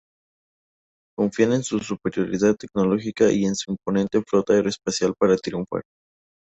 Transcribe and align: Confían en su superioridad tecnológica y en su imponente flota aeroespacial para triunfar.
Confían 1.15 1.51
en 1.53 1.61
su 1.63 1.77
superioridad 1.79 2.55
tecnológica 2.55 3.31
y 3.31 3.45
en 3.45 3.53
su 3.55 3.69
imponente 3.69 4.23
flota 4.27 4.53
aeroespacial 4.53 5.13
para 5.15 5.37
triunfar. 5.37 5.83